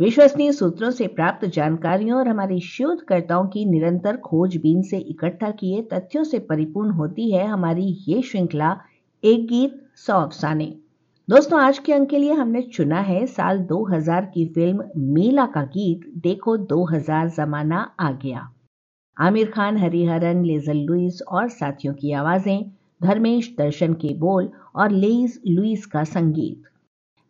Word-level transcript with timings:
विश्वसनीय 0.00 0.52
सूत्रों 0.52 0.90
से 0.90 1.06
प्राप्त 1.06 1.44
जानकारियों 1.44 2.18
और 2.18 2.28
हमारे 2.28 2.58
शोधकर्ताओं 2.60 3.46
की 3.46 3.64
निरंतर 3.64 4.16
खोजबीन 4.16 4.82
से 4.82 4.98
इकट्ठा 4.98 5.50
किए 5.50 5.80
तथ्यों 5.82 6.22
से 6.24 6.38
परिपूर्ण 6.38 6.90
होती 6.90 7.30
है 7.32 7.46
हमारी 7.46 7.86
ये 8.08 8.22
श्रृंखला, 8.22 8.80
एक 9.24 9.46
गीत, 9.46 9.80
सौ 9.96 10.20
अफसाने। 10.20 10.66
दोस्तों, 11.28 11.60
आज 11.60 11.78
के 11.78 11.92
अंक 11.92 12.08
के 12.08 12.18
लिए 12.18 12.32
हमने 12.32 12.62
चुना 12.62 13.00
है 13.00 13.26
साल 13.26 13.58
2000 13.58 14.30
की 14.34 14.46
फ़िल्म 14.46 14.84
मेला 14.96 15.46
का 15.46 15.62
गीत, 15.62 16.00
देखो 16.16 16.56
2000 16.56 17.28
जमाना 17.28 17.80
आ 18.00 18.12
गया। 18.12 18.48
आमिर 19.16 19.50
खान, 19.50 19.76
हरिहरन 19.76 20.44
लेजल 20.44 20.76
लुइस 20.76 21.22
और 21.22 21.48
साथियों 21.48 21.94
की 21.94 22.12
आवाज़ें, 22.12 22.70
धर्मेश, 23.02 23.54
दर्शन 23.58 23.94
के 23.94 24.14
बोल 24.14 24.50
और 24.74 24.90
लेइस 24.90 25.40
लुइस 25.48 25.86
का 25.86 26.04
संगीत। 26.04 26.62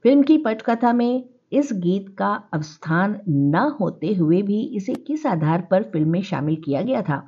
फ़िल्म 0.02 0.22
की 0.22 0.38
पटकथा 0.38 0.92
में 0.92 1.28
इस 1.52 1.68
गीत 1.72 2.08
का 2.18 2.28
अवस्थान 2.54 3.20
न 3.28 3.76
होते 3.80 4.14
हुए 4.14 4.42
भी 4.42 4.60
इसे 4.76 4.94
किस 4.94 5.26
आधार 5.26 5.68
पर 5.70 5.82
फ़िल्म 5.82 6.10
में 6.10 6.22
शामिल 6.22 6.56
किया 6.56 6.82
गया 6.82 7.02
था? 7.02 7.18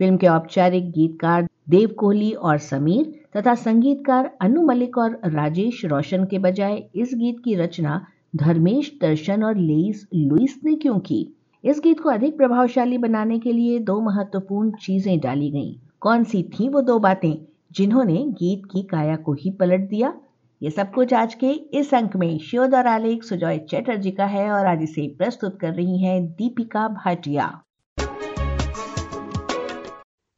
फ़िल्म 0.00 0.16
के 0.16 0.26
औपचारिक 0.26 0.90
गीतकार 0.90 1.48
देव 1.70 1.94
कोहली 1.98 2.32
और 2.32 2.58
समीर 2.58 3.12
तथा 3.36 3.54
संगीतकार 3.54 4.30
अनु 4.40 4.62
मलिक 4.62 4.98
और 4.98 5.20
राजेश 5.24 5.84
रोशन 5.84 6.24
के 6.24 6.38
बजाय 6.38 6.82
इस 6.94 7.10
गीत 7.14 7.36
की 7.44 7.54
रचना 7.54 8.06
धर्मेश, 8.36 8.98
दर्शन 9.02 9.42
और 9.44 9.56
लेइस 9.56 10.06
लुइस 10.14 10.60
ने 10.64 10.74
क्यों 10.74 10.98
की? 10.98 11.34
इस 11.64 11.80
गीत 11.80 12.00
को 12.00 12.08
अधिक 12.08 12.36
प्रभावशाली 12.36 12.98
बनाने 12.98 13.38
के 13.38 13.52
लिए 13.52 13.78
दो 13.78 14.00
महत्वपूर्ण 14.00 14.70
चीज़ें 14.70 15.18
डाली 15.20 15.50
गईं। 15.50 15.74
कौन 16.00 16.24
सी 16.24 16.42
थी 16.42 16.68
वो 16.68 16.80
दो 16.80 16.98
बातें 16.98 17.34
जिन्होंने 17.72 18.16
गीत 18.16 18.62
की 18.72 18.82
काया 18.82 19.16
को 19.16 19.32
ही 19.32 19.50
पलट 19.50 19.80
दिया? 19.80 20.14
ये 20.62 20.70
सब 20.70 20.90
कुछ 20.92 21.12
आज 21.14 21.34
के 21.34 21.50
इस 21.78 21.92
अंक 21.94 22.14
में 22.16 22.38
शोध 22.38 22.74
और 22.74 22.86
आलेख 22.86 23.22
सुजॉय 23.22 23.58
चैटर्जी 23.58 24.10
का 24.10 24.24
है 24.26 24.50
और 24.50 24.66
आज 24.66 24.82
इसे 24.82 25.06
प्रस्तुत 25.18 25.58
कर 25.60 25.74
रही 25.74 26.02
हैं 26.02 26.26
दीपिका 26.26 26.86
भाटिया। 26.88 27.46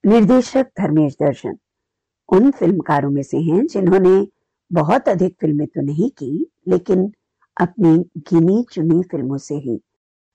निर्देशक 0.04 0.66
धर्मेश 0.80 1.16
दर्शन, 1.22 1.56
उन 2.28 2.50
फिल्मकारों 2.50 3.10
में 3.10 3.22
से 3.22 3.38
हैं 3.38 3.66
जिन्होंने 3.66 4.26
बहुत 4.70 5.08
अधिक 5.08 5.36
फ़िल्में 5.40 5.66
तो 5.66 5.82
नहीं 5.82 6.10
की, 6.10 6.46
लेकिन 6.68 7.10
अपनी 7.56 7.96
गिनी 8.18 8.62
चुनी 8.72 9.02
फ़िल्मों 9.02 9.38
से 9.38 9.54
ही 9.54 9.80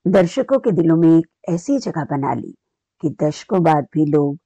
दर्शकों 0.05 0.59
के 0.59 0.71
दिलों 0.71 0.97
में 0.97 1.09
एक 1.17 1.27
ऐसी 1.49 1.79
जगह 1.79 2.05
बना 2.11 2.33
ली 2.33 2.55
कि 3.03 3.15
दशकों 3.23 3.63
बाद 3.63 3.87
भी 3.93 4.05
लोग 4.05 4.37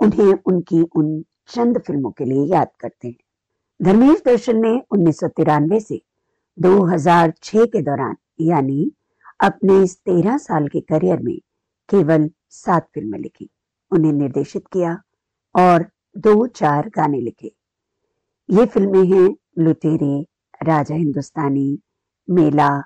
उन्हें 0.00 0.34
उनकी 0.46 0.82
उन 0.82 1.20
चंद 1.48 1.78
फ़िल्मों 1.78 2.10
के 2.10 2.24
लिए 2.24 2.54
याद 2.54 2.68
करते 2.80 3.08
हैं। 3.08 3.16
धर्मेश 3.82 4.22
दर्शन 4.24 4.56
ने 4.56 4.82
उन्नीस 4.90 5.20
सौ 5.20 5.28
तिरानवे 5.28 5.80
से 5.80 6.02
2006 6.58 7.66
के 7.66 7.82
दौरान, 7.82 8.16
यानी 8.40 8.92
अपने 9.40 9.82
इस 9.82 9.96
तेरह 9.96 10.36
साल 10.36 10.68
के 10.68 10.80
करियर 10.80 11.20
में, 11.20 11.38
केवल 11.88 12.30
सात 12.50 12.88
फ़िल्में 12.94 13.18
लिखी। 13.18 13.50
उन्हें 13.92 14.12
निर्देशित 14.12 14.66
किया 14.66 15.02
और 15.54 15.86
दो 16.18 16.46
चार 16.46 16.88
गाने 16.88 17.20
लिखे। 17.20 17.52
ये 18.50 18.66
फ़िल्में 18.66 19.04
हैं 19.04 19.36
लुटेरे, 19.58 20.26
राजा 20.62 20.94
हिंदुस्तानी, 20.94 21.78
मेला, 22.30 22.82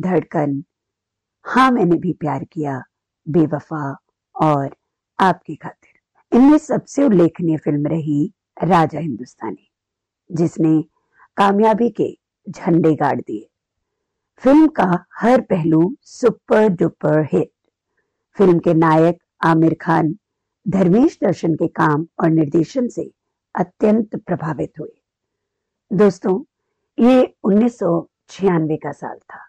धड़कन। 0.00 0.64
हाँ 1.42 1.70
मैंने 1.70 1.96
भी 1.96 2.12
प्यार 2.12 2.44
किया, 2.44 2.82
बेवफा 3.28 3.96
और 4.42 4.76
आपकी 5.18 5.56
खातिर। 5.56 6.36
इनमें 6.36 6.58
सबसे 6.58 7.04
उल्लेखनीय 7.04 7.56
फ़िल्म 7.56 7.86
रही 7.86 8.32
राजा 8.64 8.98
हिंदुस्तानी। 8.98 9.70
जिसने 10.30 10.80
कामयाबी 11.36 11.88
के 11.90 12.10
झंडे 12.46 12.94
गाड़ 12.94 13.20
दिए। 13.20 13.48
फ़िल्म 14.42 14.66
का 14.68 15.04
हर 15.20 15.40
पहलू 15.40 15.94
सुपर 16.02 16.68
डुपर 16.68 17.22
हिट। 17.32 17.50
फ़िल्म 18.36 18.58
के 18.58 18.74
नायक 18.74 19.18
आमिर 19.44 19.76
खान 19.80 20.14
धर्मेश 20.66 21.18
दर्शन 21.22 21.54
के 21.54 21.68
काम 21.68 22.06
और 22.20 22.30
निर्देशन 22.30 22.88
से 22.88 23.10
अत्यंत 23.54 24.16
प्रभावित 24.16 24.72
हुए। 24.80 24.92
दोस्तों, 25.90 26.42
ये 26.98 27.34
उन्नीस 27.44 27.78
सौ 27.78 28.08
छियानवे 28.30 28.76
का 28.76 28.92
साल 28.92 29.18
था। 29.18 29.40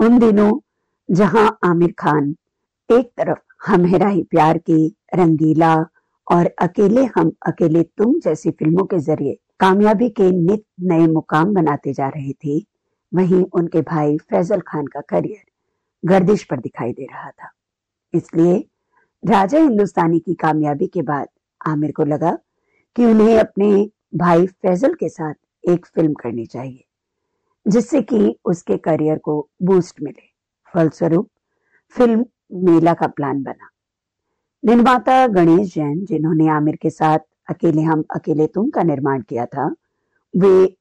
उन 0.00 0.18
दिनों 0.18 0.52
जहाँ 1.08 1.58
आमिर 1.64 1.94
खान 1.98 2.34
एक 2.90 3.10
तरफ़ 3.16 3.38
हम 3.66 3.84
ही 3.84 4.22
प्यार 4.22 4.58
की 4.58 4.86
रंगीला 5.14 5.74
और 6.26 6.46
अकेले 6.62 7.04
हम 7.16 7.32
अकेले 7.46 7.82
तुम 7.82 8.18
जैसी 8.20 8.50
फ़िल्मों 8.50 8.84
के 8.84 8.98
ज़रिए 8.98 9.38
कामयाबी 9.60 10.08
के 10.10 10.30
नित 10.32 10.62
नए 10.82 11.06
मुकाम 11.06 11.52
बनाते 11.54 11.92
जा 11.92 12.08
रहे 12.08 12.32
थे। 12.34 12.58
वहीं 13.12 13.42
उनके 13.54 13.80
भाई 13.82 14.16
फैजल 14.20 14.60
खान 14.60 14.86
का 14.86 15.00
करियर 15.08 15.42
गर्दिश 16.04 16.44
पर 16.44 16.60
दिखाई 16.60 16.92
दे 16.92 17.04
रहा 17.04 17.30
था। 17.30 17.50
इसलिए 18.14 18.58
राजा 19.22 19.58
हिंदुस्तानी 19.58 20.18
की 20.18 20.34
कामयाबी 20.34 20.86
के 20.86 21.02
बाद 21.02 21.28
आमिर 21.60 21.92
को 21.92 22.04
लगा 22.04 22.30
कि 22.96 23.04
उन्हें 23.04 23.38
अपने 23.38 23.88
भाई 24.14 24.46
फैजल 24.46 24.94
के 24.94 25.08
साथ 25.08 25.34
एक 25.64 25.86
फ़िल्म 25.86 26.14
करनी 26.14 26.46
चाहिए, 26.46 26.84
जिससे 27.66 28.00
कि 28.02 28.34
उसके 28.44 28.76
करियर 28.78 29.18
को 29.18 29.48
बूस्ट 29.62 30.02
मिले। 30.02 30.28
फलस्वरूप 30.74 31.28
फ़िल्म 31.96 32.24
मेला 32.64 32.94
का 32.94 33.06
प्लान 33.08 33.42
बना। 33.42 33.68
निर्माता 34.62 35.26
गणेश 35.28 35.74
जैन, 35.74 36.04
जिन्होंने 36.04 36.48
आमिर 36.50 36.76
के 36.76 36.90
साथ 36.90 37.18
अकेले 37.50 37.82
हम, 37.82 38.04
अकेले 38.14 38.46
तुम 38.46 38.70
का 38.70 38.82
निर्माण 38.82 39.22
किया 39.22 39.46
था। 39.46 39.66
वे 40.34 40.76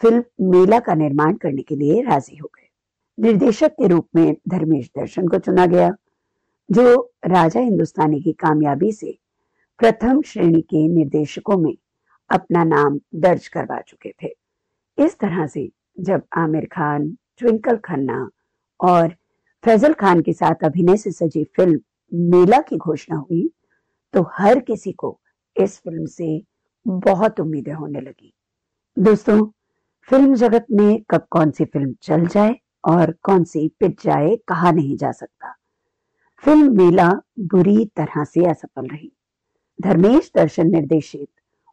फ़िल्म 0.00 0.50
मेला 0.50 0.78
का 0.80 0.94
निर्माण 0.94 1.34
करने 1.34 1.62
के 1.62 1.76
लिए 1.76 2.02
राज़ी 2.02 2.36
हो 2.36 2.50
गए। 2.56 2.68
निर्देशक 3.18 3.72
के 3.72 3.88
रूप 3.88 4.08
में 4.16 4.34
धर्मेश 4.48 4.90
दर्शन 4.98 5.28
को 5.28 5.38
चुना 5.38 5.66
गया, 5.66 5.90
जो 6.70 7.12
राजा 7.26 7.60
हिंदुस्तानी 7.60 8.20
की 8.22 8.32
कामयाबी 8.32 8.92
से 8.92 9.18
प्रथम 9.78 10.22
श्रेणी 10.22 10.60
के 10.60 10.86
निर्देशकों 10.88 11.56
में 11.58 11.74
अपना 12.30 12.64
नाम 12.64 13.00
दर्ज 13.14 13.48
करवा 13.48 13.80
चुके 13.80 14.14
थे। 14.22 14.32
इस 14.98 15.18
तरह 15.18 15.46
से 15.46 15.70
जब 16.00 16.22
आमिर 16.36 16.64
खान, 16.72 17.16
ट्विंकल 17.38 17.76
खन्ना 17.76 18.28
और 18.80 19.14
फैजल 19.64 19.92
खान 19.92 20.20
के 20.20 20.32
साथ 20.32 20.64
अभिनय 20.64 20.96
से 20.96 21.10
सजी 21.10 21.44
फ़िल्म 21.56 21.80
मेला 22.12 22.60
की 22.60 22.76
घोषणा 22.76 23.16
हुई 23.16 23.50
तो 24.14 24.22
हर 24.32 24.60
किसी 24.60 24.92
को 24.92 25.18
इस 25.60 25.78
फ़िल्म 25.78 26.06
से 26.06 26.42
बहुत 26.88 27.40
उम्मीदें 27.40 27.72
होने 27.72 28.00
लगी। 28.00 28.34
दोस्तों, 28.98 29.46
फ़िल्म 30.08 30.34
जगत 30.34 30.66
में 30.72 31.02
कब 31.10 31.26
कौन 31.30 31.50
सी 31.50 31.64
फ़िल्म 31.64 31.94
चल 32.02 32.26
जाए 32.26 32.56
और 32.84 33.12
कौन 33.22 33.44
सी 33.44 33.68
पिट 33.80 34.02
जाए 34.02 34.36
कहा 34.48 34.70
नहीं 34.70 34.96
जा 34.96 35.12
सकता। 35.12 35.54
फ़िल्म 36.36 36.76
मेला 36.76 37.10
बुरी 37.40 37.84
तरह 37.86 38.24
से 38.24 38.46
असफल 38.46 38.86
रही। 38.86 39.12
धर्मेश 39.82 40.32
दर्शन 40.34 40.66
निर्देशित 40.66 41.28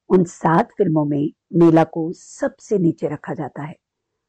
उन 0.10 0.24
सात 0.24 0.70
फ़िल्मों 0.78 1.06
में 1.06 1.32
मेला 1.54 1.84
को 1.84 2.12
सबसे 2.14 2.78
नीचे 2.78 3.08
रखा 3.08 3.34
जाता 3.34 3.64
है। 3.64 3.76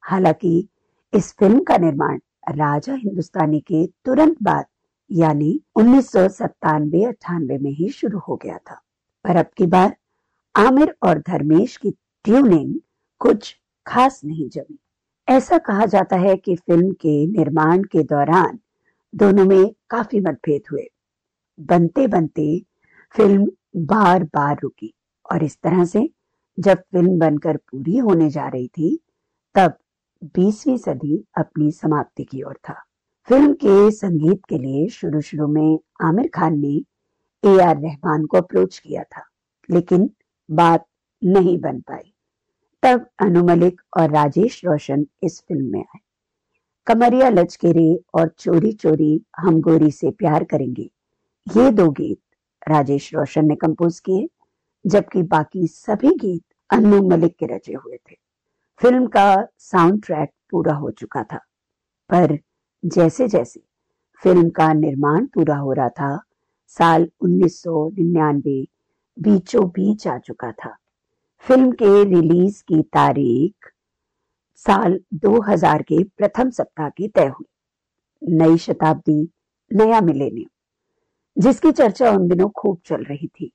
हालाँकि 0.02 0.68
इस 1.14 1.32
फ़िल्म 1.32 1.60
का 1.60 1.76
निर्माण 1.76 2.18
राजा 2.48 2.94
हिंदुस्तानी 2.94 3.60
के 3.60 3.86
तुरंत 3.86 4.36
बाद, 4.42 4.64
यानी 5.12 5.60
उन्नीस 5.76 6.12
सौ 6.12 6.28
सत्तानवे 6.28 7.58
में 7.58 7.70
ही 7.70 7.88
शुरू 7.88 8.18
हो 8.18 8.36
गया 8.36 8.58
था। 8.58 8.82
पर 9.24 9.36
अब 9.36 9.46
की 9.56 9.66
बार 9.66 9.96
आमिर 10.54 10.94
और 11.02 11.18
धर्मेश 11.18 11.76
की 11.76 11.90
ट्यूनिंग 12.24 12.74
कुछ 13.20 13.54
खास 13.86 14.20
नहीं 14.24 14.48
जमी। 14.48 14.78
ऐसा 15.28 15.58
कहा 15.58 15.86
जाता 15.86 16.16
है 16.16 16.36
कि 16.36 16.56
फ़िल्म 16.56 16.92
के 16.92 17.26
निर्माण 17.26 17.82
के 17.82 18.02
दौरान 18.02 18.58
दोनों 19.14 19.44
में 19.44 19.70
काफ़ी 19.90 20.20
मतभेद 20.20 20.62
हुए। 20.72 20.86
बनते 21.58 22.06
बनते 22.06 22.62
फ़िल्म 23.14 23.46
बार 23.76 24.24
बार 24.24 24.56
रुकी 24.62 24.92
और 25.32 25.44
इस 25.44 25.56
तरह 25.62 25.84
से 25.84 26.08
जब 26.58 26.78
फ़िल्म 26.78 27.18
बनकर 27.18 27.56
पूरी 27.56 27.96
होने 27.96 28.30
जा 28.30 28.48
रही 28.48 28.68
थी, 28.68 28.98
तब 29.54 29.76
बीसवीं 30.34 30.76
सदी 30.76 31.24
अपनी 31.38 31.70
समाप्ति 31.70 32.24
की 32.24 32.42
ओर 32.42 32.58
था। 32.68 32.74
फ़िल्म 33.28 33.52
के 33.52 33.90
संगीत 33.90 34.40
के 34.48 34.58
लिए 34.58 34.88
शुरू 34.88 35.20
शुरू 35.20 35.46
में 35.48 35.78
आमिर 36.00 36.30
खान 36.34 36.58
ने 36.58 36.80
ए 37.42 37.58
आर 37.60 37.76
रहमान 37.76 38.24
को 38.24 38.38
अप्रोच 38.38 38.78
किया 38.78 39.02
था, 39.04 39.22
लेकिन 39.68 40.08
बात 40.48 40.86
नहीं 41.22 41.58
बन 41.58 41.80
पाई। 41.80 42.12
तब 42.82 43.06
अनु 43.18 43.42
मलिक 43.44 43.80
और 43.96 44.10
राजेश 44.10 44.60
रोशन 44.64 45.06
इस 45.22 45.40
फ़िल्म 45.40 45.72
में 45.72 45.80
आए। 45.80 45.98
कमरिया 46.86 47.28
लचकेरे 47.30 47.94
और 48.14 48.28
चोरी 48.38 48.72
चोरी 48.74 49.20
हम 49.38 49.60
गोरी 49.60 49.90
से 49.90 50.10
प्यार 50.12 50.44
करेंगे। 50.44 50.90
ये 51.46 51.70
दो 51.72 51.88
गीत 51.90 52.18
राजेश 52.66 53.12
रोशन 53.14 53.46
ने 53.48 53.54
कंपोज 53.56 53.98
किए, 54.00 54.28
जबकि 54.84 55.22
बाकी 55.24 55.66
सभी 55.66 56.14
गीत 56.16 56.42
अनु 56.70 57.02
मलिक 57.08 57.36
के 57.36 57.46
रचे 57.46 57.72
हुए 57.74 57.96
थे। 57.98 58.16
फ़िल्म 58.80 59.06
का 59.06 59.46
साउंड 59.60 60.02
ट्रैक 60.04 60.30
पूरा 60.50 60.74
हो 60.74 60.90
चुका 60.92 61.22
था, 61.22 61.38
पर 62.10 62.38
जैसे 62.82 63.28
जैसे 63.28 63.60
फ़िल्म 64.22 64.48
का 64.50 64.72
निर्माण 64.74 65.26
पूरा 65.26 65.56
हो 65.56 65.72
रहा 65.72 65.88
था 65.90 66.16
साल 66.78 67.08
1999 67.20 68.66
बीचों 69.18 69.68
बीच 69.68 70.06
आ 70.06 70.18
चुका 70.18 70.52
था। 70.52 70.76
फ़िल्म 71.38 71.72
के 71.72 72.04
रिलीज़ 72.04 72.62
की 72.62 72.82
तारीख 72.82 73.72
साल 74.56 75.00
2000 75.14 75.82
के 75.82 76.04
प्रथम 76.04 76.50
सप्ताह 76.50 76.88
की 76.88 77.08
तय 77.08 77.26
हुई। 77.26 78.36
नई 78.36 78.56
शताब्दी, 78.56 79.28
नया 79.72 80.00
मिलेनियम, 80.00 80.48
जिसकी 81.42 81.72
चर्चा 81.72 82.10
उन 82.10 82.28
दिनों 82.28 82.48
खूब 82.48 82.78
चल 82.84 83.02
रही 83.02 83.26
थी। 83.26 83.52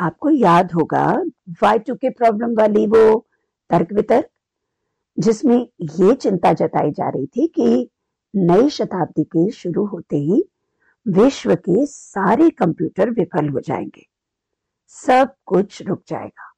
आपको 0.00 0.30
याद 0.30 0.72
होगा 0.72 1.22
वाई 1.62 1.78
टू 1.78 1.94
के 1.94 2.10
प्रॉब्लम 2.10 2.54
वाली 2.54 2.86
वो 2.86 3.26
तर्क 3.70 3.92
वितर्क, 3.92 4.28
जिसमें 5.18 5.68
ये 5.82 6.14
चिंता 6.14 6.52
जताई 6.52 6.90
जा 6.90 7.08
रही 7.08 7.26
थी 7.26 7.46
कि 7.46 7.90
नई 8.36 8.68
शताब्दी 8.68 9.24
के 9.24 9.50
शुरू 9.50 9.84
होते 9.86 10.16
ही 10.16 10.44
विश्व 11.08 11.54
के 11.54 11.86
सारे 11.86 12.50
कंप्यूटर 12.50 13.10
विफल 13.10 13.48
हो 13.48 13.60
जाएँगे। 13.60 14.06
सब 14.86 15.34
कुछ 15.46 15.82
रुक 15.82 16.02
जाएगा। 16.08 16.52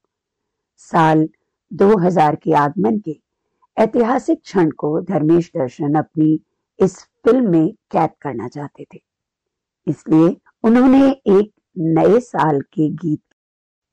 साल 0.77 1.29
2000 1.73 2.37
के 2.37 2.53
आगमन 2.53 2.99
के 2.99 3.21
ऐतिहासिक 3.77 4.41
क्षण 4.41 4.71
को 4.71 5.00
धर्मेश 5.00 5.50
दर्शन 5.56 5.94
अपनी 5.94 6.41
इस 6.81 6.99
फ़िल्म 7.25 7.50
में 7.50 7.73
कैद 7.91 8.11
करना 8.21 8.49
चाहते 8.49 8.87
थे। 8.94 9.00
इसलिए 9.87 10.37
उन्होंने 10.65 11.11
एक 11.11 11.53
नए 11.79 12.21
साल 12.21 12.61
के 12.61 12.89
गीत 12.89 13.23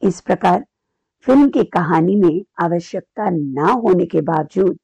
इस 0.02 0.22
प्रकार 0.22 0.66
फ़िल्म 1.26 1.50
की 1.50 1.64
कहानी 1.64 2.16
में 2.16 2.42
आवश्यकता 2.60 3.30
न 3.30 3.58
होने 3.58 4.06
के 4.06 4.22
बावजूद 4.22 4.80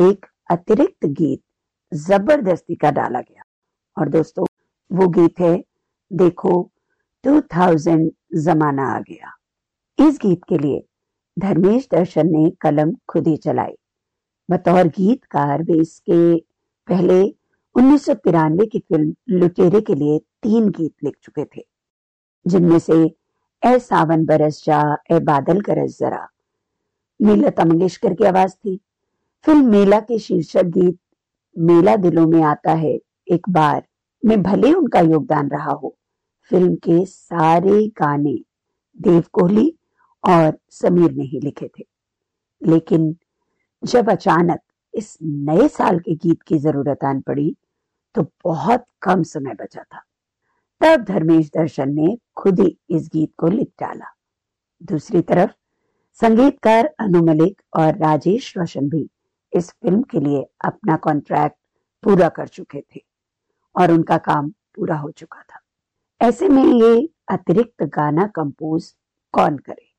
एक 0.00 0.26
अतिरिक्त 0.50 1.06
गीत 1.06 1.42
ज़बरदस्ती 1.94 2.74
का 2.74 2.90
डाला 2.90 3.20
गया। 3.20 3.42
और 3.98 4.08
दोस्तों 4.08 4.46
वो 4.92 5.06
गीत 5.08 5.40
है, 5.40 5.56
देखो 6.10 6.70
2000 7.24 8.10
जमाना 8.36 8.86
आ 8.86 8.98
गया। 9.00 9.32
इस 9.98 10.18
गीत 10.22 10.44
के 10.48 10.58
लिए 10.58 10.82
धर्मेश 11.36 11.86
दर्शन 11.92 12.28
ने 12.28 12.50
कलम 12.60 12.92
खुद 13.08 13.26
ही 13.28 13.36
चलाई 13.36 13.74
बतौर 14.48 14.88
गीतकार 14.88 15.62
वे 15.62 15.80
इसके 15.80 16.34
पहले 16.88 17.22
उन्नीस 17.76 18.06
की 18.10 18.78
फ़िल्म 18.78 19.14
लुटेरे 19.30 19.80
के 19.80 19.94
लिए 19.94 20.18
तीन 20.42 20.68
गीत 20.70 20.92
लिख 21.04 21.14
चुके 21.22 21.44
थे, 21.46 21.64
जिनमें 22.46 22.78
से 22.78 22.94
ए 23.62 23.78
सावन 23.78 24.24
बरस 24.24 24.62
जा, 24.66 24.80
ए 25.10 25.18
बादल 25.20 25.60
करस 25.60 25.98
जरा। 25.98 26.26
मीलता 27.20 27.64
मंगेशकर 27.64 28.14
की 28.14 28.24
आवाज़ 28.24 28.54
थी। 28.54 28.78
फ़िल्म 29.44 29.70
मेला 29.70 30.00
के 30.00 30.18
शीर्षक 30.18 30.64
गीत 30.76 30.98
मेला 31.56 31.96
दिलों 31.96 32.26
में 32.26 32.42
आता 32.42 32.72
है 32.74 32.98
एक 33.28 33.48
बार। 33.50 33.82
में 34.22 34.42
भले 34.42 34.72
उनका 34.72 35.00
योगदान 35.00 35.48
रहा 35.48 35.72
हो। 35.72 35.96
फ़िल्म 36.50 36.74
के 36.76 37.04
सारे 37.06 37.86
गाने 38.00 38.34
देव 38.98 39.24
कोहली 39.32 39.72
और 40.24 40.58
समीर 40.72 41.12
ने 41.12 41.24
ही 41.24 41.40
लिखे 41.40 41.68
थे। 41.68 41.84
लेकिन 42.62 43.14
जब 43.82 44.10
अचानक 44.10 44.60
इस 44.94 45.16
नए 45.22 45.68
साल 45.68 45.98
के 45.98 46.14
गीत 46.16 46.42
की 46.42 46.58
ज़रूरत 46.58 47.04
आन 47.04 47.20
पड़ी 47.20 47.54
तो 48.14 48.22
बहुत 48.44 48.84
कम 49.02 49.22
समय 49.22 49.54
बचा 49.54 49.82
था। 49.84 50.02
तब 50.80 51.04
धर्मेश 51.04 51.50
दर्शन 51.54 51.94
ने 51.94 52.16
खुद 52.36 52.60
ही 52.60 52.76
इस 52.90 53.08
गीत 53.12 53.32
को 53.38 53.46
लिख 53.46 53.68
डाला 53.80 54.06
दूसरी 54.82 55.20
तरफ़, 55.22 55.50
संगीतकार 56.20 56.86
अनु 57.00 57.22
मलिक 57.24 57.62
और 57.76 57.96
राजेश 57.98 58.52
रोशन 58.56 58.88
भी 58.88 59.08
इस 59.52 59.70
फ़िल्म 59.72 60.02
के 60.02 60.20
लिए 60.20 60.42
अपना 60.64 60.96
कॉन्ट्रैक्ट 60.96 61.56
पूरा 62.02 62.28
कर 62.28 62.48
चुके 62.48 62.80
थे। 62.80 63.00
और 63.76 63.92
उनका 63.92 64.16
काम 64.18 64.50
पूरा 64.50 64.96
हो 64.96 65.10
चुका 65.10 65.42
था। 65.42 65.60
ऐसे 66.20 66.48
में 66.48 66.64
ये 66.64 67.08
अतिरिक्त 67.28 67.82
गाना 67.82 68.26
कंपोज 68.26 68.94
कौन 69.32 69.58
करे? 69.58 69.92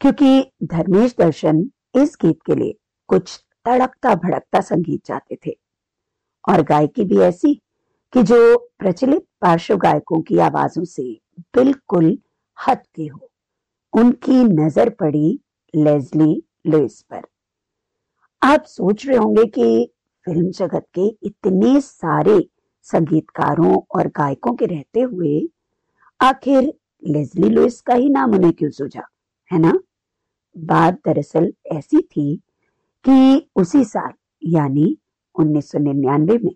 क्योंकि 0.00 0.52
धर्मेश 0.64 1.14
दर्शन 1.18 1.70
इस 1.94 2.16
गीत 2.22 2.38
के 2.46 2.54
लिए 2.54 2.74
कुछ 3.08 3.44
तड़कता 3.64 4.14
भड़कता 4.14 4.60
संगीत 4.60 5.04
चाहते 5.04 5.38
थे। 5.46 5.56
और 6.48 6.62
गायकी 6.62 7.04
भी 7.04 7.18
ऐसी 7.18 7.54
कि 8.12 8.22
जो 8.22 8.58
प्रचलित 8.78 9.26
पार्श्व 9.40 9.76
गायकों 9.76 10.20
की 10.22 10.38
आवाजों 10.38 10.84
से 10.84 11.20
बिल्कुल 11.38 12.18
हट 12.58 12.86
के 12.94 13.06
हो। 13.06 13.30
उनकी 13.92 14.44
नज़र 14.44 14.90
पड़ी 14.90 15.40
लेजली 15.74 16.42
लुइस 16.66 17.02
पर। 17.02 17.22
आप 18.42 18.64
सोच 18.64 19.06
रहे 19.06 19.16
होंगे 19.16 19.44
कि 19.44 19.92
फ़िल्म 20.26 20.50
जगत 20.50 20.86
के 20.94 21.06
इतने 21.22 21.80
सारे 21.80 22.48
संगीतकारों 22.92 23.76
और 23.96 24.08
गायकों 24.08 24.54
के 24.54 24.66
रहते 24.66 25.00
हुए 25.00 25.48
आखिर 26.20 26.74
लेजली 27.06 27.48
लुइस 27.48 27.80
का 27.80 27.94
ही 27.94 28.08
नाम 28.08 28.34
उन्हें 28.34 28.52
क्यों 28.52 28.70
सूझा, 28.70 29.02
है 29.52 29.58
ना? 29.58 29.72
बात 30.58 30.94
दरअसल 30.94 31.52
ऐसी 31.72 32.00
थी 32.02 32.36
कि 33.04 33.50
उसी 33.56 33.84
साल, 33.84 34.12
यानी 34.44 34.98
1999 35.34 36.38
में, 36.44 36.54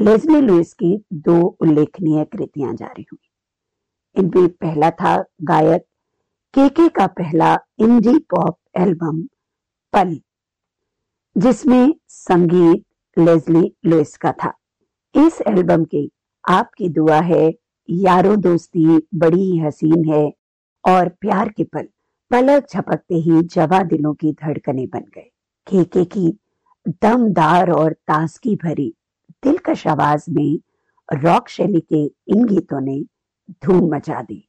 लेजली 0.00 0.40
लुइस 0.40 0.72
की 0.72 1.04
दो 1.12 1.40
उल्लेखनीय 1.60 2.24
कृतियाँ 2.24 2.74
जारी 2.74 3.06
हुई। 3.12 3.28
इनमें 4.16 4.48
पहला 4.48 4.90
था 4.90 5.24
गायक 5.42 5.82
केके 6.54 6.88
का 6.88 7.06
पहला 7.06 7.54
इंडी 7.78 8.18
पॉप 8.18 8.58
एल्बम, 8.76 9.22
पल, 9.92 10.20
जिसमें 11.36 11.94
संगीत 12.08 12.84
लेजली 13.18 13.74
लुइस 13.86 14.16
का 14.16 14.32
था। 14.32 14.59
इस 15.14 15.40
एल्बम 15.40 15.84
के 15.84 16.10
आपकी 16.48 16.88
दुआ 16.88 17.20
है, 17.20 17.54
यारो 17.90 18.36
दोस्ती 18.36 18.98
बड़ी 19.14 19.42
ही 19.42 19.58
हसीन 19.58 20.04
है, 20.04 20.32
और 20.88 21.08
प्यार 21.08 21.48
के 21.48 21.64
पल 21.64 21.88
पलक 22.30 22.66
झपकते 22.74 23.14
ही 23.14 23.42
जवा 23.42 23.82
दिलों 23.82 24.14
की 24.14 24.32
धड़कने 24.32 24.86
बन 24.86 25.00
गए। 25.00 25.30
केके 25.66 26.04
की 26.04 26.38
दमदार 26.88 27.70
और 27.70 27.92
ताजगी 27.92 28.56
भरी 28.56 28.94
दिलकश 29.44 29.86
आवाज़ 29.86 30.24
में 30.30 30.58
रॉक 31.12 31.48
शैली 31.48 31.80
के 31.80 32.04
इन 32.04 32.44
गीतों 32.44 32.80
ने 32.80 33.00
धूम 33.64 33.94
मचा 33.94 34.22
दी। 34.22 34.48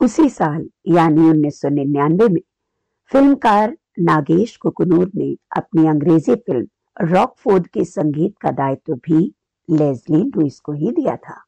उसी 0.00 0.28
साल, 0.28 0.68
यानी 0.86 1.28
1999 1.28 2.28
में, 2.28 2.40
फिल्मकार 3.12 3.76
नागेश 3.98 4.56
कुकुनूर 4.56 5.10
ने 5.16 5.36
अपनी 5.56 5.86
अंग्रेज़ी 5.86 6.34
फ़िल्म 6.34 6.66
रॉकफोर्ड 7.00 7.66
के 7.66 7.84
संगीत 7.84 8.34
का 8.40 8.50
दायित्व 8.50 8.94
भी 8.94 9.34
लेजली 9.70 10.22
लुइस 10.22 10.60
को 10.60 10.72
ही 10.72 10.90
दिया 10.90 11.16
था। 11.16 11.44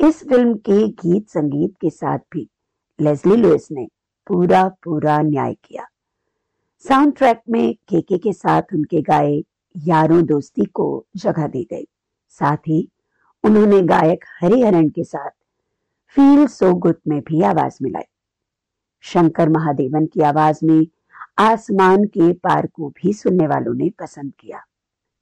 इस 0.00 0.28
फ़िल्म 0.28 0.54
के 0.54 0.88
गीत 0.88 1.28
संगीत 1.28 1.74
के 1.80 1.90
साथ 1.90 2.18
भी 2.32 2.48
लेजली 3.00 3.36
लुइस 3.36 3.68
ने 3.72 3.88
पूरा 4.26 4.68
पूरा 4.68 5.18
न्याय 5.18 5.54
किया। 5.54 5.86
साउंड 6.88 7.16
ट्रैक 7.16 7.40
में 7.50 7.74
केके 7.74 8.18
के 8.18 8.32
साथ 8.32 8.62
उनके 8.74 9.02
गाए 9.02 9.44
यारों 9.76 10.24
दोस्ती 10.26 10.64
को 10.64 11.06
जगह 11.16 11.46
दी 11.46 11.68
गई। 11.70 11.86
साथ 12.28 12.56
ही 12.56 12.88
उन्होंने 13.44 13.82
गायक 13.82 14.24
हरिहरन 14.40 14.88
के 14.88 15.04
साथ 15.04 15.30
फील 16.08 16.46
सो 16.46 16.74
गुड 16.74 16.96
में 17.08 17.20
भी 17.20 17.42
आवाज़ 17.42 17.78
मिलाई। 17.82 18.04
शंकर 19.00 19.48
महादेवन 19.48 20.06
की 20.06 20.20
आवाज़ 20.20 20.58
में 20.64 20.86
आसमान 21.38 22.04
के 22.04 22.32
पार 22.32 22.66
को 22.66 22.88
भी 22.88 23.12
सुनने 23.12 23.46
वालों 23.46 23.74
ने 23.74 23.90
पसंद 23.90 24.32
किया। 24.38 24.64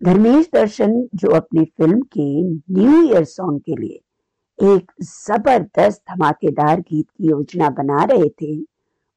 धर्मेश 0.03 0.49
दर्शन 0.55 0.93
जो 1.15 1.29
अपनी 1.29 1.65
फ़िल्म 1.65 2.01
के 2.17 2.43
न्यू 2.73 3.03
ईयर 3.03 3.25
सॉन्ग 3.25 3.61
के 3.61 3.77
लिए 3.77 4.75
एक 4.75 4.93
ज़बरदस्त 5.03 6.03
धमाकेदार 6.11 6.81
गीत 6.81 7.11
की 7.11 7.29
योजना 7.29 7.71
बना 7.71 8.05
रहे 8.05 8.29
थे, 8.29 8.57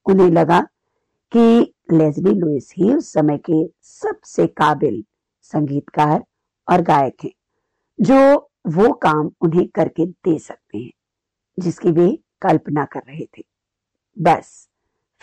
उन्हें 0.06 0.30
लगा 0.30 0.60
कि 1.32 1.74
लेजली 1.92 2.34
लुइस 2.34 2.72
ही 2.76 2.94
उस 2.94 3.12
समय 3.12 3.38
के 3.38 3.66
सबसे 3.82 4.46
काबिल 4.46 5.04
संगीतकार 5.42 6.24
और 6.68 6.82
गायक 6.82 7.24
हैं, 7.24 7.32
जो 8.00 8.50
वो 8.66 8.92
काम 8.92 9.30
उन्हें 9.40 9.66
करके 9.68 10.06
दे 10.06 10.38
सकते 10.38 10.78
हैं, 10.78 10.90
जिसकी 11.58 11.90
वे 11.90 12.18
कल्पना 12.42 12.84
कर 12.84 13.00
रहे 13.08 13.26
थे। 13.38 13.42
बस, 14.16 14.68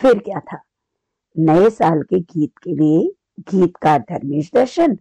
फिर 0.00 0.18
क्या 0.18 0.40
था? 0.40 0.62
नए 1.38 1.70
साल 1.70 2.02
के 2.02 2.20
गीत 2.20 2.58
के 2.62 2.74
लिए 2.74 3.08
गीतकार 3.40 3.98
धर्मेश 3.98 4.50
दर्शन 4.54 4.98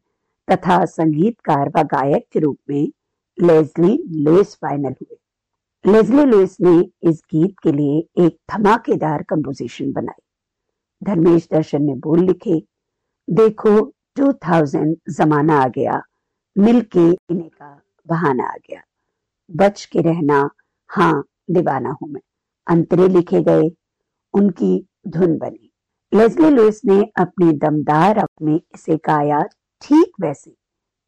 तथा 0.52 0.86
संगीतकार 0.86 1.70
व 1.70 1.84
गायक 1.84 2.28
के 2.32 2.40
रूप 2.40 2.58
में 2.70 2.92
लेजली 3.38 3.98
लुइस 4.24 4.56
फाइनल 4.56 4.96
हुए। 5.02 5.18
लेजली 5.86 6.26
लुइस 6.26 6.58
ने 6.62 6.78
इस 7.10 7.22
गीत 7.34 7.56
के 7.64 7.72
लिए 7.72 8.26
एक 8.26 8.38
धमाकेदार 8.52 9.24
कंपोजिशन 9.24 9.92
बनाई। 9.92 10.22
धर्मेश 11.04 11.48
दर्शन 11.52 11.84
ने 11.84 11.94
बोल 11.96 12.20
लिखे, 12.20 12.64
देखो 13.30 13.94
2000 14.18 14.96
जमाना 15.10 15.60
आ 15.60 15.68
गया, 15.68 16.02
मिलके 16.58 17.06
इन्हें 17.10 17.50
का 17.50 17.82
बहाना 18.08 18.44
आ 18.44 18.56
गया। 18.70 18.82
बच 19.50 19.86
के 19.86 20.02
रहना 20.02 20.50
हाँ 20.90 21.24
दीवाना 21.52 21.90
हूँ 21.92 22.10
मैं। 22.10 22.22
अंतरे 22.68 23.08
लिखे 23.08 23.42
गए, 23.42 23.70
उनकी 24.34 24.88
धुन 25.08 25.38
बनी। 25.38 25.72
लेस्ली 26.14 26.50
लुइस 26.50 26.82
ने 26.86 27.02
अपने 27.18 27.52
दमदार 27.54 28.18
अप 28.18 28.30
में 28.42 28.56
इसे 28.56 28.96
गाया 28.96 29.42
ठीक 29.82 30.12
वैसे। 30.22 30.56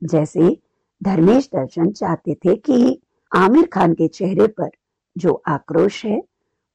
जैसे 0.01 0.57
धर्मेश 1.03 1.49
दर्शन 1.55 1.91
चाहते 1.91 2.35
थे 2.35 2.55
कि 2.55 3.01
आमिर 3.31 3.65
खान 3.65 3.93
के 3.93 4.07
चेहरे 4.07 4.47
पर 4.47 4.69
जो 5.15 5.33
आक्रोश 5.47 6.05
है, 6.05 6.21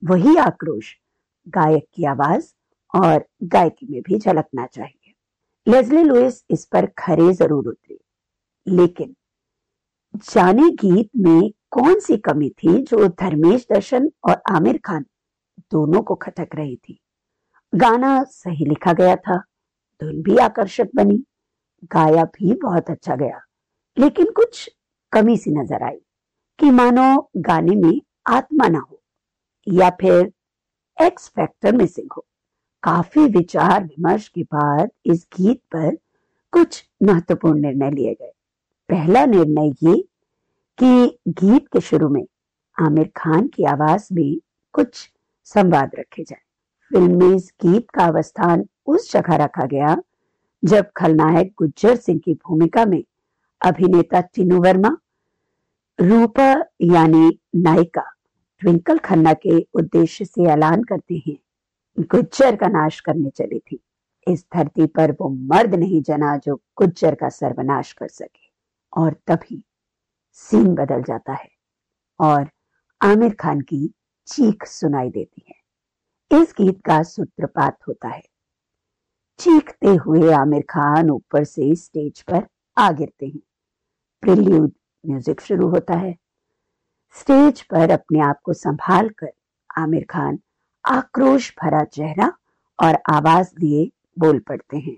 वही 0.02 0.36
आक्रोश 0.36 0.94
गायक 1.48 1.86
की 1.94 2.04
आवाज़ 2.04 2.52
और 2.94 3.24
गायकी 3.44 3.86
में 3.86 4.00
भी 4.02 4.18
झलकना 4.18 4.66
चाहिए। 4.66 5.12
लेजली 5.66 6.02
लुइस 6.02 6.44
इस 6.50 6.64
पर 6.64 6.86
खरे 6.98 7.32
ज़रूर 7.32 7.68
उतरी। 7.68 7.98
लेकिन 8.66 9.14
जाने 10.32 10.70
गीत 10.70 11.10
में 11.16 11.50
कौन 11.70 12.00
सी 12.00 12.16
कमी 12.16 12.48
थी 12.50 12.82
जो 12.82 13.06
धर्मेश 13.08 13.66
दर्शन 13.72 14.10
और 14.24 14.42
आमिर 14.50 14.80
खान 14.84 15.04
दोनों 15.72 16.02
को 16.02 16.14
खटक 16.14 16.54
रही 16.54 16.76
थी? 16.76 16.98
गाना 17.72 18.22
सही 18.24 18.64
लिखा 18.64 18.92
गया 18.92 19.16
था, 19.16 19.36
धुन 20.00 20.22
भी 20.22 20.36
आकर्षक 20.36 20.88
बनी। 20.94 21.22
गाया 21.92 22.24
भी 22.26 22.54
बहुत 22.62 22.90
अच्छा 22.90 23.16
गया। 23.16 23.40
लेकिन 23.96 24.30
कुछ 24.30 24.68
कमी 25.12 25.36
सी 25.36 25.50
नज़र 25.52 25.82
आई 25.82 25.98
कि 26.58 26.70
मानो 26.70 27.28
गाने 27.38 27.74
में 27.76 28.00
आत्मा 28.26 28.68
ना 28.68 28.78
हो, 28.80 29.00
या 29.66 29.90
फिर 29.90 30.32
एक्स 30.98 31.28
फैक्टर 31.28 31.76
मिसिंग 31.76 32.08
हो। 32.16 32.24
काफ़ी 32.82 33.24
विचार 33.28 33.84
विमर्श 33.84 34.28
के 34.28 34.42
बाद 34.44 34.90
इस 35.06 35.26
गीत 35.32 35.60
पर 35.74 35.96
कुछ 36.52 36.82
महत्वपूर्ण 37.02 37.60
निर्णय 37.60 37.90
लिए 37.90 38.14
गए। 38.14 38.32
पहला 38.88 39.24
निर्णय 39.26 39.72
ये 39.82 39.96
कि 40.78 41.18
गीत 41.30 41.66
के 41.68 41.80
शुरू 41.80 42.08
में 42.08 42.24
आमिर 42.76 43.10
खान 43.16 43.46
की 43.46 43.64
आवाज़ 43.64 44.06
में 44.12 44.36
कुछ 44.74 45.08
संवाद 45.48 45.94
रखे 45.94 46.22
जाए। 46.22 46.40
फ़िल्म 46.90 47.18
में 47.18 47.34
इस 47.36 47.52
गीत 47.62 47.90
का 47.90 48.04
अवस्थान 48.04 48.64
उस 48.86 49.12
जगह 49.12 49.36
रखा 49.36 49.66
गया 49.66 49.96
जब 50.66 50.92
खलनायक 50.96 51.54
गुज्जर 51.58 51.96
सिंह 51.96 52.20
की 52.24 52.34
भूमिका 52.34 52.84
में 52.84 53.04
अभिनेता 53.64 54.20
टीनू 54.20 54.60
वर्मा, 54.60 54.96
रूपा 56.00 56.64
यानी 56.80 57.38
नायिका 57.56 58.12
ट्विंकल 58.58 58.98
खन्ना 58.98 59.32
के 59.32 59.66
उद्देश्य 59.74 60.24
से 60.24 60.44
ऐलान 60.44 60.82
करते 60.82 61.22
हैं, 61.26 61.36
गुज्जर 62.00 62.56
का 62.56 62.66
नाश 62.66 63.00
करने 63.00 63.30
चली 63.30 63.58
थी। 63.58 63.80
इस 64.28 64.46
धरती 64.54 64.86
पर 64.86 65.12
वो 65.12 65.28
मर्द 65.28 65.74
नहीं 65.74 66.02
जना 66.02 66.36
जो 66.36 66.56
गुज्जर 66.56 67.14
का 67.14 67.28
सर्वनाश 67.28 67.92
कर 67.92 68.08
सके। 68.08 68.46
और 68.96 69.16
तभी 69.26 69.64
सीन 70.32 70.74
बदल 70.74 71.02
जाता 71.02 71.32
है 71.32 71.50
और 72.20 72.50
आमिर 73.02 73.34
खान 73.34 73.60
की 73.60 73.94
चीख 74.26 74.64
सुनाई 74.64 75.10
देती 75.10 75.44
है। 75.48 75.56
इस 76.42 76.54
गीत 76.60 76.82
का 76.84 77.02
सूत्रपात 77.02 77.78
होता 77.88 78.08
है। 78.08 78.22
चीखते 79.38 79.94
हुए 79.94 80.32
आमिर 80.32 80.62
खान 80.62 81.10
ऊपर 81.10 81.44
से 81.44 81.74
स्टेज 81.74 82.22
पर 82.22 82.46
आ 82.76 82.92
गिरते 82.92 83.26
हैं। 83.26 83.40
प्रिल्यूड 84.22 84.72
म्यूज़िक 85.06 85.40
शुरू 85.40 85.68
होता 85.68 85.94
है। 85.94 86.16
स्टेज 87.16 87.62
पर 87.62 87.90
अपने 87.90 88.20
आप 88.20 88.40
को 88.44 88.52
संभाल 88.52 89.08
कर 89.08 89.32
आमिर 89.78 90.06
खान 90.10 90.38
आक्रोश 90.84 91.54
भरा 91.62 91.84
चेहरा 91.84 92.32
और 92.78 92.98
आवाज़ 93.10 93.54
दिए 93.60 93.90
बोल 94.18 94.38
पड़ते 94.38 94.76
हैं। 94.76 94.96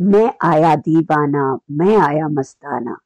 मैं 0.00 0.32
आया 0.44 0.76
दीवाना, 0.76 1.58
मैं 1.70 1.96
आया 1.96 2.28
मस्ताना। 2.28 2.98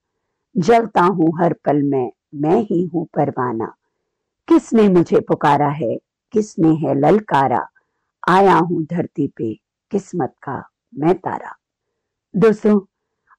जलता 0.56 1.02
हूँ 1.02 1.32
हर 1.40 1.52
पल 1.52 1.82
में, 1.82 2.12
मैं 2.34 2.60
ही 2.62 2.84
हूँ 2.86 3.06
परवाना। 3.06 3.74
किसने 4.48 4.88
मुझे 4.88 5.20
पुकारा 5.20 5.68
है, 5.68 5.96
किसने 6.32 6.68
है 6.68 6.94
ललकारा। 6.94 7.68
आया 8.28 8.54
हूँ 8.54 8.84
धरती 8.84 9.28
पे 9.36 9.63
किस्मत 9.94 10.32
का 10.42 10.56
मैं 10.92 11.14
तारा। 11.14 11.50
दोस्तों, 12.34 12.80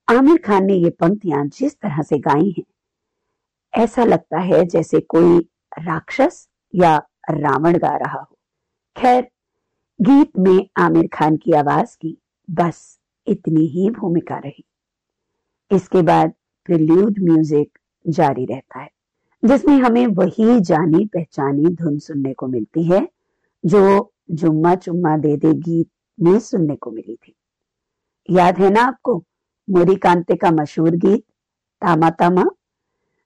आमिर 0.08 0.38
खान 0.38 0.66
ने 0.66 0.74
ये 0.74 0.90
पंक्तियाँ 0.90 1.44
जिस 1.48 1.74
तरह 1.76 2.02
से 2.02 2.18
गाई 2.18 2.54
हैं, 2.58 2.64
ऐसा 3.74 4.04
लगता 4.04 4.40
है 4.40 4.64
जैसे 4.66 5.00
कोई 5.00 5.40
राक्षस 5.80 6.48
या 6.74 6.96
रावण 7.32 7.78
गा 7.78 7.96
रहा 7.96 8.20
हो। 8.20 8.38
खैर, 8.96 9.28
गीत 10.00 10.38
में 10.38 10.68
आमिर 10.78 11.08
खान 11.14 11.38
की 11.38 11.52
आवाज़ 11.54 11.96
की 11.98 12.18
बस 12.50 12.80
इतनी 13.28 13.66
ही 13.68 13.90
भूमिका 13.90 14.38
रही। 14.38 14.64
इसके 15.72 16.02
बाद 16.02 16.34
प्रिल्यूड 16.66 17.20
म्यूज़िक 17.22 17.80
जारी 18.06 18.46
रहता 18.46 18.80
है, 18.80 18.90
जिसमें 19.44 19.76
हमें 19.78 20.06
वही 20.08 20.60
जानी 20.62 21.06
पहचानी 21.06 21.74
धुन 21.74 22.00
सुनने 22.00 22.34
को 22.34 22.48
मिलती 22.48 22.84
है, 22.84 23.08
जो 23.64 24.14
जुम्मा 24.32 24.74
चुम्मा 24.76 25.18
दे 25.18 25.36
दे 25.38 25.54
गीत 25.54 25.90
में 26.22 26.39
सुनने 26.39 26.75
को 26.75 26.91
मिली 26.91 27.15
थी। 27.15 27.36
याद 28.29 28.57
है 28.57 28.69
ना 28.69 28.81
आपको 28.81 29.24
मोरी 29.69 29.95
कांते 29.95 30.36
का 30.36 30.51
मशहूर 30.51 30.89
गीत, 30.89 31.24
तामा 31.81 32.10
तामा, 32.10 32.45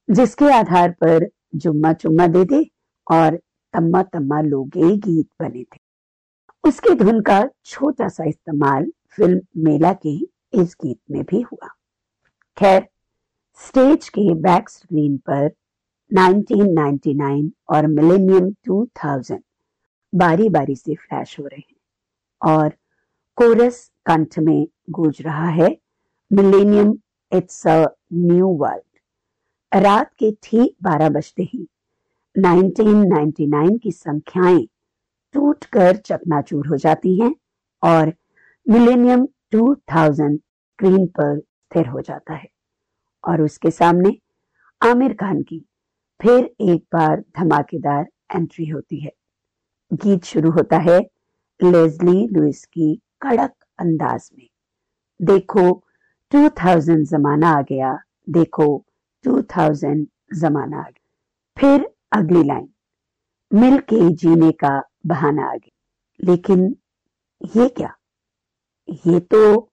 जिसके 0.10 0.52
आधार 0.54 0.92
पर 0.92 1.30
जुम्मा 1.56 1.94
चुम्मा 1.94 2.28
दे 2.28 2.46
दे 2.46 2.70
और 3.12 3.36
तम्मा 3.74 4.04
तम्मा 4.04 4.42
लोगे 4.42 4.98
गीत 4.98 5.30
बने 5.40 5.64
थे। 5.64 5.80
उसकी 6.64 6.96
धुन 6.96 7.22
का 7.22 7.50
छोटा 7.66 8.08
सा 8.08 8.24
इस्तेमाल 8.24 8.92
फ़िल्म 9.10 9.42
मेला 9.58 9.94
के 9.94 10.16
इस 10.54 10.76
गीत 10.84 11.00
में 11.12 11.24
भी 11.24 11.42
हुआ। 11.42 11.68
खैर, 12.58 12.88
स्टेज 13.68 14.10
के 14.10 14.34
बैक 14.34 14.70
स्क्रीन 14.70 15.18
पर 15.18 15.52
1999 16.12 17.52
और 17.70 17.88
मिलेनियम 17.88 18.50
2000 18.50 19.42
बारी 20.16 20.50
बारी 20.50 20.76
से 20.76 20.96
फ्लैश 20.96 21.40
हो 21.40 21.46
रहे 21.46 21.60
हैं 21.60 21.78
और 22.42 22.74
कोरस 23.42 23.92
कंठ 24.06 24.40
में 24.40 24.68
गूंज 24.90 25.22
रहा 25.22 25.50
है। 25.50 25.78
Millennium 26.34 26.98
it's 27.32 27.68
a 27.68 27.86
new 28.14 28.48
world 28.48 29.82
रात 29.84 30.12
के 30.14 30.32
ठीक 30.44 30.76
बारह 30.84 31.10
बजते 31.10 31.44
ही। 31.44 31.68
1999 32.36 33.78
की 33.80 33.92
संख्याएँ 33.92 34.68
टूटकर 35.34 35.96
चकनाचूर 35.96 36.68
हो 36.68 36.78
जाती 36.78 37.22
हैं 37.22 37.36
और 37.84 38.14
मिलेनियम 38.70 39.28
2000 39.52 40.38
स्क्रीन 40.38 41.08
पर 41.08 41.40
स्थिर 41.40 41.88
हो 41.88 42.02
जाता 42.02 42.34
है। 42.34 42.50
और 43.28 43.42
उसके 43.42 43.72
सामने 43.72 44.18
आमिर 44.82 45.14
खान 45.14 45.42
की 45.42 45.66
फिर 46.22 46.56
एक 46.62 46.84
बार 46.94 47.24
धमाकेदार 47.40 48.08
एंट्री 48.36 48.68
होती 48.68 49.00
है। 49.00 49.12
गीत 49.94 50.24
शुरू 50.24 50.52
होता 50.52 50.78
है। 50.78 51.00
लेजली 51.64 52.28
लुइस 52.28 52.66
की 52.66 53.02
कड़क 53.22 53.54
अंदाज 53.80 54.30
में। 54.38 54.50
देखो 55.22 55.84
2000 56.32 57.04
जमाना 57.04 57.50
आ 57.50 57.62
गया, 57.62 58.00
देखो 58.30 58.86
2000 59.24 60.08
जमाना 60.36 60.78
आ 60.78 60.84
गया। 60.84 61.10
फिर 61.58 61.92
अगली 62.12 62.44
लाइन, 62.44 62.70
मिल 63.54 63.80
के 63.80 64.12
जीने 64.16 64.52
का 64.52 64.84
बहाना 65.06 65.46
आ 65.46 65.56
गया। 65.56 65.76
लेकिन 66.24 66.76
ये 67.56 67.70
क्या? 67.70 67.96
ये 69.08 69.20
तो 69.20 69.72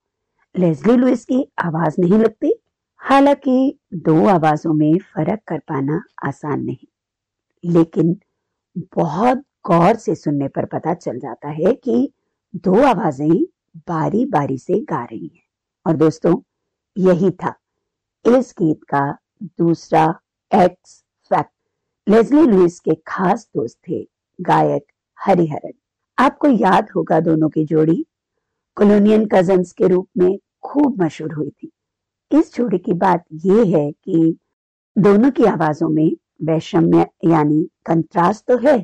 लेजली 0.58 0.96
लुइस 0.96 1.24
की 1.24 1.52
आवाज़ 1.64 1.94
नहीं 1.98 2.18
लगती, 2.18 2.62
हालाँकि 2.96 3.78
दो 3.94 4.26
आवाजों 4.26 4.74
में 4.74 4.98
फ़र्क 4.98 5.40
कर 5.48 5.58
पाना 5.58 6.02
आसान 6.24 6.60
नहीं। 6.60 6.86
लेकिन 7.64 8.16
बहुत 8.78 9.38
गौर 9.38 9.96
से 9.96 10.14
सुनने 10.14 10.48
पर 10.48 10.64
पता 10.64 10.94
चल 10.94 11.18
जाता 11.18 11.48
है 11.48 11.74
कि 11.74 12.12
दो 12.56 12.74
आवाज़ें 12.82 13.42
बारी 13.88 14.24
बारी 14.26 14.56
से 14.58 14.78
गा 14.80 15.02
रही 15.04 15.26
हैं। 15.26 15.42
और 15.86 15.96
दोस्तों, 15.96 16.34
यही 16.96 17.30
था 17.32 17.54
इस 18.24 18.54
गीत 18.58 18.84
का 18.84 19.18
दूसरा 19.58 20.04
एक्स 20.50 21.02
फैक्ट 21.30 22.08
लेजली 22.08 22.42
लुइस 22.42 22.78
के 22.80 22.94
खास 23.06 23.48
दोस्त 23.56 23.78
थे 23.88 24.00
गायक 24.38 24.86
हरिहरन। 25.18 25.72
आपको 26.18 26.48
याद 26.48 26.88
होगा 26.96 27.20
दोनों 27.20 27.48
की 27.48 27.64
जोड़ी? 27.64 28.04
कॉलोनियन 28.76 29.26
कजन्स 29.26 29.72
के 29.72 29.88
रूप 29.88 30.08
में 30.18 30.38
खूब 30.62 31.02
मशहूर 31.02 31.34
हुई 31.34 31.50
थी। 31.50 31.70
इस 32.30 32.54
जोड़ी 32.54 32.78
की 32.78 32.92
बात 32.94 33.24
यह 33.44 33.76
है 33.76 33.90
कि 33.92 34.36
दोनों 34.96 35.30
की 35.30 35.44
आवाजों 35.44 35.88
में 35.88 36.10
वैषम्य 36.42 37.06
यानी 37.24 37.62
कंट्रास्ट 37.86 38.46
तो 38.48 38.56
है, 38.58 38.78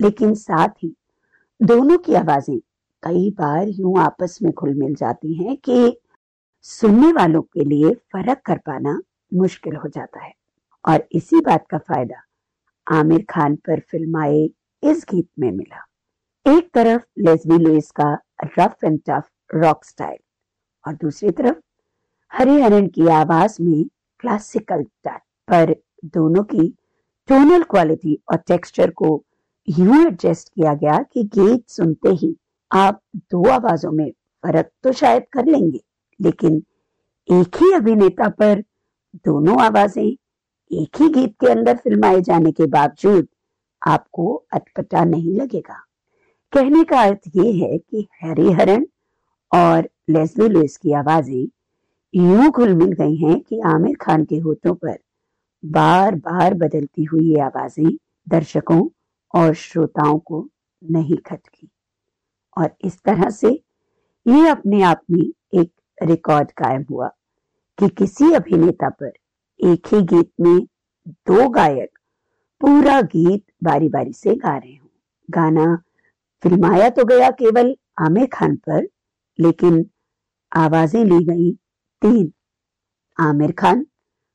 लेकिन 0.00 0.34
साथ 0.34 0.68
ही 0.82 0.94
दोनों 1.60 1.98
की 1.98 2.14
आवाज़ें 2.14 2.58
कई 3.02 3.30
बार 3.30 3.68
यूँ 3.68 3.98
आपस 4.00 4.38
में 4.42 4.52
घुल 4.52 4.74
मिल 4.74 4.94
जाती 4.94 5.34
हैं 5.34 5.56
कि 5.64 5.96
सुनने 6.66 7.12
वालों 7.12 7.40
के 7.42 7.64
लिए 7.64 7.92
फ़र्क 8.12 8.40
कर 8.46 8.58
पाना 8.66 8.98
मुश्किल 9.32 9.76
हो 9.76 9.88
जाता 9.88 10.24
है। 10.24 10.32
और 10.84 11.06
इसी 11.12 11.40
बात 11.40 11.66
का 11.70 11.78
फ़ायदा 11.78 12.22
आमिर 12.86 13.24
खान 13.30 13.56
पर 13.66 13.80
फ़िल्म 13.90 14.22
आए 14.22 14.42
इस 14.82 15.04
गीत 15.10 15.28
में 15.38 15.50
मिला। 15.52 15.84
एक 16.46 16.70
तरफ़ 16.74 17.02
लेजबी 17.18 17.58
लुइस 17.58 17.90
का 17.90 18.12
rough 18.58 18.84
and 18.84 18.98
tough 19.08 19.28
rock 19.54 19.84
style 19.84 20.18
और 20.84 20.94
दूसरी 20.94 21.30
तरफ़ 21.30 21.56
हरिहरन 22.32 22.86
की 22.88 23.08
आवाज़ 23.12 23.56
में 23.62 23.84
क्लासिकल 24.20 24.82
टच 25.06 25.20
पर 25.48 25.74
दोनों 26.14 26.42
की 26.44 26.68
टोनल 27.28 27.62
क्वालिटी 27.62 28.18
और 28.32 28.36
टेक्सचर 28.48 28.90
को 28.92 29.22
यूँ 29.68 30.00
एडजस्ट 30.06 30.48
किया 30.48 30.74
गया 30.74 30.98
कि 31.12 31.22
गीत 31.34 31.68
सुनते 31.70 32.08
ही 32.14 32.34
आप 32.72 33.00
दो 33.32 33.42
आवाजों 33.50 33.90
में 33.92 34.10
फ़र्क 34.44 34.70
तो 34.82 34.92
शायद 34.92 35.24
कर 35.32 35.46
लेंगे, 35.46 35.80
लेकिन 36.20 36.62
एक 37.28 37.56
ही 37.62 37.72
अभिनेता 37.74 38.28
पर 38.30 38.62
दोनों 39.26 39.60
आवाज़ें 39.62 40.04
एक 40.04 41.00
ही 41.00 41.08
गीत 41.10 41.34
के 41.40 41.50
अंदर 41.50 41.76
फिल्माए 41.76 42.20
जाने 42.20 42.52
के 42.52 42.66
बावजूद 42.68 43.26
आपको 43.82 44.34
अटपटा 44.52 45.02
नहीं 45.04 45.34
लगेगा। 45.36 45.74
कहने 46.52 46.84
का 46.84 47.00
अर्थ 47.02 47.28
ये 47.36 47.52
है 47.54 47.76
कि 47.78 48.06
हैरी 48.22 48.50
हरण 48.52 48.86
और 49.52 49.88
लेस्ली 50.10 50.48
लुइस 50.48 50.76
की 50.76 50.92
आवाज़ें 50.94 51.46
यूँ 52.14 52.50
घुल 52.50 52.74
मिल 52.74 52.92
गई 52.92 53.16
हैं 53.16 53.38
कि 53.40 53.60
आमिर 53.66 53.96
खान 54.00 54.24
के 54.24 54.38
होठों 54.38 54.74
पर 54.74 54.98
बार 55.62 56.14
बार 56.24 56.54
बदलती 56.54 57.04
हुई 57.04 57.28
ये 57.28 57.40
आवाज़ें 57.42 57.90
दर्शकों 58.26 58.82
और 59.34 59.54
श्रोताओं 59.56 60.18
को 60.20 60.48
नहीं 60.82 61.16
खटकी। 61.26 61.68
और 62.56 62.74
इस 62.84 62.98
तरह 63.04 63.30
से 63.30 63.50
ये 64.26 64.48
अपने 64.48 64.82
आप 64.82 65.02
में 65.10 65.24
एक 65.54 65.70
रिकॉर्ड 65.98 66.50
कायम 66.52 66.84
हुआ 66.90 67.08
कि 67.78 67.88
किसी 67.88 68.32
अभिनेता 68.34 68.88
पर 68.90 69.12
एक 69.60 69.94
ही 69.94 70.00
गीत 70.02 70.30
में 70.40 70.58
दो 71.06 71.48
गायक 71.48 71.98
पूरा 72.60 73.00
गीत 73.02 73.44
बारी 73.64 73.88
बारी 73.88 74.12
से 74.12 74.34
गा 74.34 74.56
रहे 74.56 74.74
हो। 74.74 74.88
गाना 75.28 75.76
फिल्माया 76.42 76.88
तो 76.90 77.04
गया 77.04 77.30
केवल 77.30 77.74
आमिर 78.00 78.26
खान 78.32 78.56
पर, 78.56 78.86
लेकिन 79.38 79.84
आवाज़ें 80.52 81.04
ली 81.04 81.24
गई 81.24 81.52
तीन, 82.02 82.32
आमिर 83.18 83.52
खान, 83.52 83.86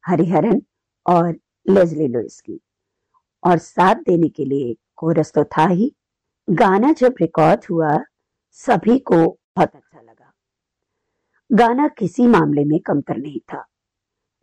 हरिहरन 0.03 0.61
और 1.05 1.35
लेजली 1.65 2.07
लुइस 2.07 2.41
की। 2.41 2.59
और 3.43 3.57
साथ 3.57 3.95
देने 3.95 4.29
के 4.29 4.45
लिए 4.45 4.75
कोरस 4.95 5.31
तो 5.33 5.43
था 5.43 5.67
ही 5.67 5.91
गाना 6.49 6.91
जब 6.91 7.15
रिकॉर्ड 7.21 7.59
हुआ, 7.69 8.03
सभी 8.51 8.99
को 8.99 9.15
बहुत 9.57 9.75
अच्छा 9.75 10.01
लगा। 10.01 10.33
गाना 11.51 11.87
किसी 11.87 12.27
मामले 12.27 12.65
में 12.65 12.79
कमतर 12.79 13.17
नहीं 13.17 13.39
था। 13.39 13.65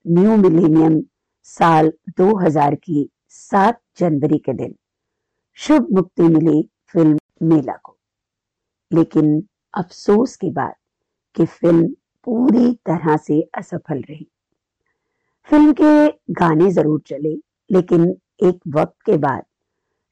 न्यू 0.06 0.37
मिलेनियम 0.37 1.02
साल 1.42 1.92
2000 2.18 2.75
की 2.75 3.11
7 3.28 3.80
जनवरी 3.99 4.38
के 4.38 4.52
दिन 4.52 4.75
शुभ 5.54 5.88
मुक्ति 5.92 6.23
मिली 6.23 6.70
फ़िल्म 6.87 7.18
मेला 7.42 7.76
को। 7.76 7.99
लेकिन 8.92 9.49
अफसोस 9.75 10.37
की 10.37 10.50
बात 10.50 10.76
कि 11.34 11.46
फ़िल्म 11.46 11.88
पूरी 12.25 12.75
तरह 12.75 13.16
से 13.16 13.49
असफल 13.58 14.00
रही। 14.00 14.30
फ़िल्म 15.49 15.73
के 15.73 16.08
गाने 16.30 16.70
ज़रूर 16.70 17.00
चले, 17.06 17.34
लेकिन 17.70 18.16
एक 18.42 18.61
वक्त 18.68 18.96
के 19.06 19.16
बाद 19.16 19.44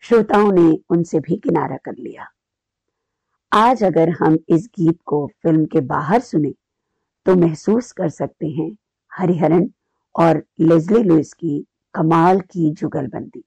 श्रोताओं 0.05 0.51
ने 0.53 0.79
उनसे 0.91 1.19
भी 1.21 1.37
किनारा 1.37 1.77
कर 1.77 1.95
लिया। 1.95 2.27
आज 3.53 3.83
अगर 3.85 4.11
हम 4.11 4.39
इस 4.49 4.67
गीत 4.79 4.99
को 5.07 5.27
फ़िल्म 5.43 5.65
के 5.65 5.81
बाहर 5.81 6.21
सुने 6.21 6.53
तो 7.27 7.35
महसूस 7.37 7.91
कर 7.93 8.09
सकते 8.09 8.47
हैं 8.47 8.71
हरिहरन 9.11 9.69
और 10.15 10.43
लेजली 10.61 11.03
लुइस 11.03 11.33
की 11.33 11.59
कमाल 11.95 12.41
की 12.41 12.71
जुगलबंदी 12.71 13.45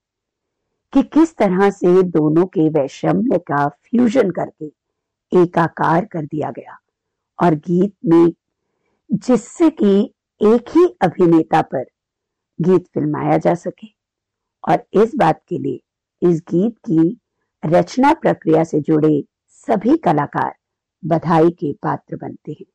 कि 0.94 1.04
किस 1.04 1.36
तरह 1.38 1.70
से 1.70 2.04
दोनों 2.04 2.46
के 2.46 2.70
वैषम्य 2.70 3.38
का 3.38 3.68
फ्यूजन 3.68 4.32
करके 4.32 4.72
एकाकार 5.32 6.06
कर 6.06 6.26
दिया 6.26 6.52
गया 6.52 6.78
और 7.40 7.56
गीत 7.68 7.94
में 8.06 8.32
जिससे 9.14 9.70
कि 9.70 9.98
एक 10.42 10.70
ही 10.70 10.86
अभिनेता 11.02 11.62
पर 11.62 11.86
गीत 12.60 12.88
फिल्माया 12.88 13.38
जा 13.38 13.54
सके। 13.56 13.88
और 14.64 14.86
इस 14.94 15.16
बात 15.16 15.42
के 15.48 15.58
लिए 15.58 15.80
इस 16.26 16.42
गीत 16.50 16.78
की 16.78 17.20
रचना 17.66 18.14
प्रक्रिया 18.14 18.64
से 18.64 18.80
जुड़े 18.82 19.24
सभी 19.68 19.98
कलाकार 19.98 20.54
बधाई 21.04 21.50
के 21.50 21.72
पात्र 21.74 22.16
बनते 22.16 22.52
हैं। 22.52 22.66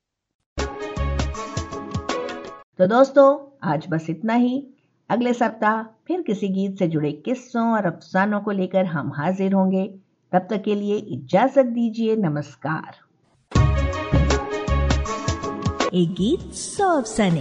तो 2.79 2.87
दोस्तों 2.87 3.27
आज 3.71 3.87
बस 3.91 4.07
इतना 4.11 4.35
ही। 4.35 4.67
अगले 5.11 5.33
सप्ताह 5.35 5.83
फिर 5.83 6.23
किसी 6.23 6.49
गीत 6.49 6.79
से 6.79 6.89
जुड़े 6.89 7.13
किस्सों 7.13 7.67
और 7.73 7.87
अफसानों 7.87 8.41
को 8.41 8.51
लेकर 8.51 8.85
हम 8.85 9.13
हाजिर 9.13 9.53
होंगे। 9.53 9.87
तब 10.33 10.47
तक 10.51 10.63
के 10.63 10.75
लिए 10.75 10.97
इजाज़त 10.97 11.67
दीजिए 11.67 12.17
नमस्कार। 12.17 12.99
एक 15.95 16.13
गीत 16.13 16.53
सौ 16.55 16.89
अफसाने। 16.99 17.41